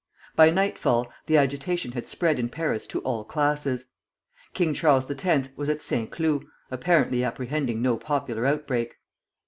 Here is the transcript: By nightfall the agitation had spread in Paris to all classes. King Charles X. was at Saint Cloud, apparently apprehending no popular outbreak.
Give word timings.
By 0.35 0.49
nightfall 0.49 1.11
the 1.27 1.37
agitation 1.37 1.91
had 1.91 2.07
spread 2.07 2.39
in 2.39 2.49
Paris 2.49 2.87
to 2.87 3.01
all 3.01 3.23
classes. 3.23 3.85
King 4.55 4.73
Charles 4.73 5.07
X. 5.23 5.49
was 5.55 5.69
at 5.69 5.83
Saint 5.83 6.09
Cloud, 6.09 6.43
apparently 6.71 7.23
apprehending 7.23 7.83
no 7.83 7.97
popular 7.97 8.47
outbreak. 8.47 8.95